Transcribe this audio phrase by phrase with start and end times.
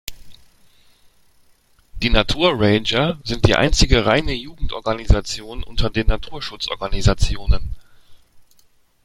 [2.01, 7.69] Die Natur-Ranger sind die einzige reine Jugendorganisation unter den Naturschutzorganisationen.